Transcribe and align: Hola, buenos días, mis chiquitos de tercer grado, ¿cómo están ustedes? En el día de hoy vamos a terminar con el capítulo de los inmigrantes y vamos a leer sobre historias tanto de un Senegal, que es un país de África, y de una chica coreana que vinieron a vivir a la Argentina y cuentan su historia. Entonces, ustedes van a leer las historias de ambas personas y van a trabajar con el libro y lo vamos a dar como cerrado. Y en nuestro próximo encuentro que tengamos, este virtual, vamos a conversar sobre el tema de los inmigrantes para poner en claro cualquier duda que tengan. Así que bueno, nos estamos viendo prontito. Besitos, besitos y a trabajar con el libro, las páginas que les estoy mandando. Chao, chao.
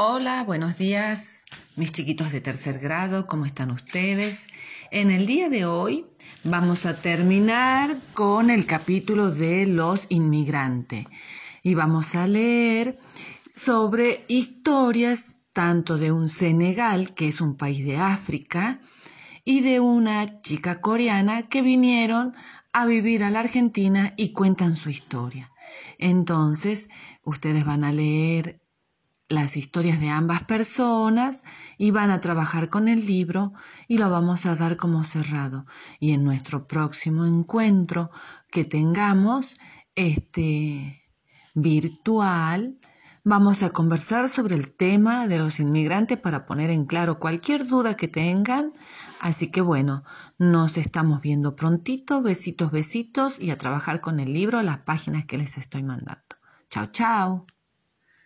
Hola, 0.00 0.44
buenos 0.44 0.78
días, 0.78 1.44
mis 1.74 1.90
chiquitos 1.90 2.30
de 2.30 2.40
tercer 2.40 2.78
grado, 2.78 3.26
¿cómo 3.26 3.46
están 3.46 3.72
ustedes? 3.72 4.46
En 4.92 5.10
el 5.10 5.26
día 5.26 5.48
de 5.48 5.64
hoy 5.64 6.06
vamos 6.44 6.86
a 6.86 6.94
terminar 6.94 7.96
con 8.14 8.48
el 8.50 8.64
capítulo 8.64 9.32
de 9.32 9.66
los 9.66 10.06
inmigrantes 10.08 11.04
y 11.64 11.74
vamos 11.74 12.14
a 12.14 12.28
leer 12.28 13.00
sobre 13.52 14.24
historias 14.28 15.40
tanto 15.52 15.98
de 15.98 16.12
un 16.12 16.28
Senegal, 16.28 17.12
que 17.12 17.26
es 17.26 17.40
un 17.40 17.56
país 17.56 17.84
de 17.84 17.96
África, 17.96 18.80
y 19.44 19.62
de 19.62 19.80
una 19.80 20.38
chica 20.38 20.80
coreana 20.80 21.42
que 21.42 21.60
vinieron 21.60 22.36
a 22.72 22.86
vivir 22.86 23.24
a 23.24 23.30
la 23.30 23.40
Argentina 23.40 24.14
y 24.16 24.28
cuentan 24.32 24.76
su 24.76 24.90
historia. 24.90 25.50
Entonces, 25.98 26.88
ustedes 27.24 27.64
van 27.64 27.82
a 27.82 27.92
leer 27.92 28.60
las 29.28 29.56
historias 29.56 30.00
de 30.00 30.08
ambas 30.08 30.44
personas 30.44 31.44
y 31.76 31.90
van 31.90 32.10
a 32.10 32.20
trabajar 32.20 32.70
con 32.70 32.88
el 32.88 33.06
libro 33.06 33.52
y 33.86 33.98
lo 33.98 34.10
vamos 34.10 34.46
a 34.46 34.54
dar 34.54 34.76
como 34.76 35.04
cerrado. 35.04 35.66
Y 36.00 36.12
en 36.12 36.24
nuestro 36.24 36.66
próximo 36.66 37.26
encuentro 37.26 38.10
que 38.50 38.64
tengamos, 38.64 39.58
este 39.94 41.02
virtual, 41.54 42.78
vamos 43.24 43.62
a 43.62 43.70
conversar 43.70 44.28
sobre 44.28 44.54
el 44.54 44.74
tema 44.74 45.26
de 45.26 45.38
los 45.38 45.60
inmigrantes 45.60 46.18
para 46.18 46.46
poner 46.46 46.70
en 46.70 46.86
claro 46.86 47.18
cualquier 47.18 47.66
duda 47.66 47.96
que 47.96 48.08
tengan. 48.08 48.72
Así 49.20 49.50
que 49.50 49.60
bueno, 49.60 50.04
nos 50.38 50.76
estamos 50.78 51.20
viendo 51.20 51.56
prontito. 51.56 52.22
Besitos, 52.22 52.70
besitos 52.70 53.40
y 53.40 53.50
a 53.50 53.58
trabajar 53.58 54.00
con 54.00 54.20
el 54.20 54.32
libro, 54.32 54.62
las 54.62 54.78
páginas 54.78 55.26
que 55.26 55.38
les 55.38 55.58
estoy 55.58 55.82
mandando. 55.82 56.36
Chao, 56.70 56.86
chao. 56.86 57.57